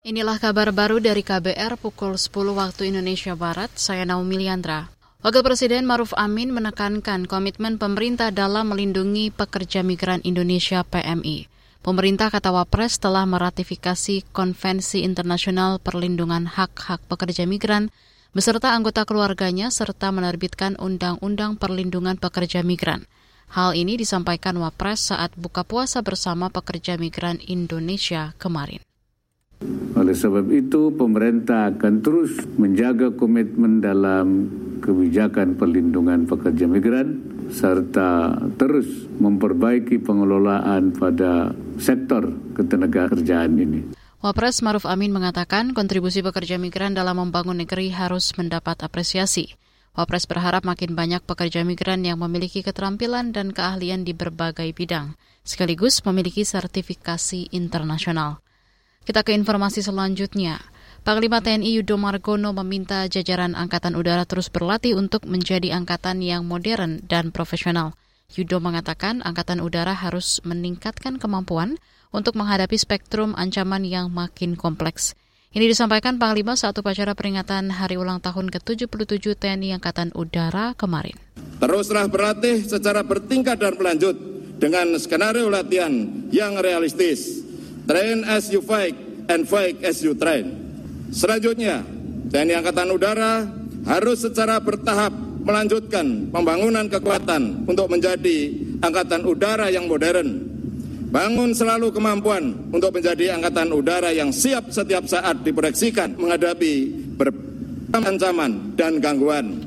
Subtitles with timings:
[0.00, 4.88] Inilah kabar baru dari KBR pukul 10 waktu Indonesia Barat, saya Naomi Liandra.
[5.20, 11.52] Wakil Presiden Maruf Amin menekankan komitmen pemerintah dalam melindungi pekerja migran Indonesia PMI.
[11.84, 17.92] Pemerintah kata Wapres telah meratifikasi Konvensi Internasional Perlindungan Hak-Hak Pekerja Migran
[18.32, 23.04] beserta anggota keluarganya serta menerbitkan Undang-Undang Perlindungan Pekerja Migran.
[23.52, 28.80] Hal ini disampaikan Wapres saat buka puasa bersama pekerja migran Indonesia kemarin.
[30.10, 34.50] Oleh sebab itu, pemerintah akan terus menjaga komitmen dalam
[34.82, 42.26] kebijakan perlindungan pekerja migran serta terus memperbaiki pengelolaan pada sektor
[42.58, 43.94] ketenagakerjaan ini.
[44.18, 49.54] Wapres Maruf Amin mengatakan kontribusi pekerja migran dalam membangun negeri harus mendapat apresiasi.
[49.94, 55.14] Wapres berharap makin banyak pekerja migran yang memiliki keterampilan dan keahlian di berbagai bidang,
[55.46, 58.42] sekaligus memiliki sertifikasi internasional.
[59.00, 60.60] Kita ke informasi selanjutnya.
[61.00, 67.00] Panglima TNI Yudo Margono meminta jajaran Angkatan Udara terus berlatih untuk menjadi angkatan yang modern
[67.08, 67.96] dan profesional.
[68.36, 71.80] Yudo mengatakan Angkatan Udara harus meningkatkan kemampuan
[72.12, 75.16] untuk menghadapi spektrum ancaman yang makin kompleks.
[75.56, 81.16] Ini disampaikan Panglima saat upacara peringatan hari ulang tahun ke-77 TNI Angkatan Udara kemarin.
[81.56, 84.14] Teruslah berlatih secara bertingkat dan berlanjut
[84.60, 85.88] dengan skenario latihan
[86.28, 87.39] yang realistis
[87.86, 88.96] Train as you fight
[89.30, 90.56] and fight as you train.
[91.10, 91.82] Selanjutnya,
[92.30, 93.46] TNI Angkatan Udara
[93.86, 98.52] harus secara bertahap melanjutkan pembangunan kekuatan untuk menjadi
[98.84, 100.46] angkatan udara yang modern.
[101.10, 106.86] Bangun selalu kemampuan untuk menjadi angkatan udara yang siap setiap saat diproyeksikan menghadapi
[107.18, 107.50] berbagai
[107.98, 109.59] ancaman dan gangguan.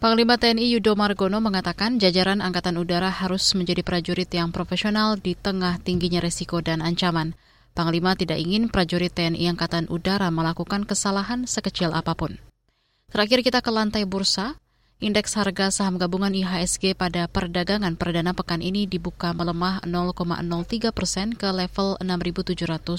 [0.00, 5.76] Panglima TNI Yudo Margono mengatakan jajaran Angkatan Udara harus menjadi prajurit yang profesional di tengah
[5.76, 7.36] tingginya resiko dan ancaman.
[7.76, 12.40] Panglima tidak ingin prajurit TNI Angkatan Udara melakukan kesalahan sekecil apa pun.
[13.12, 14.56] Terakhir kita ke lantai bursa.
[15.04, 21.52] Indeks harga saham gabungan IHSG pada perdagangan perdana pekan ini dibuka melemah 0,03 persen ke
[21.52, 22.96] level 6.790.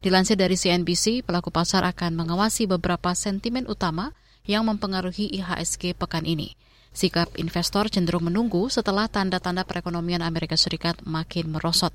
[0.00, 4.16] Dilansir dari CNBC, pelaku pasar akan mengawasi beberapa sentimen utama
[4.48, 6.56] yang mempengaruhi IHSG pekan ini.
[6.96, 11.92] Sikap investor cenderung menunggu setelah tanda-tanda perekonomian Amerika Serikat makin merosot.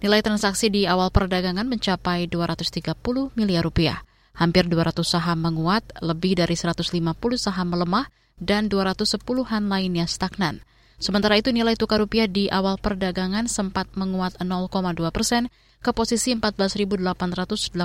[0.00, 2.96] Nilai transaksi di awal perdagangan mencapai 230
[3.36, 4.00] miliar rupiah.
[4.32, 6.88] Hampir 200 saham menguat, lebih dari 150
[7.36, 8.08] saham melemah,
[8.40, 10.64] dan 210-an lainnya stagnan.
[10.96, 15.52] Sementara itu nilai tukar rupiah di awal perdagangan sempat menguat 0,2 persen
[15.84, 17.76] ke posisi 14.880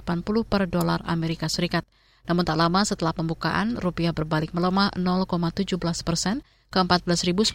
[0.47, 1.83] per dolar Amerika Serikat.
[2.25, 6.41] Namun tak lama setelah pembukaan, rupiah berbalik melemah 0,17 persen
[6.73, 7.53] ke 14.935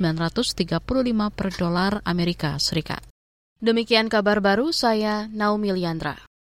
[1.35, 3.03] per dolar Amerika Serikat.
[3.61, 6.30] Demikian kabar baru saya Naomi Liandra.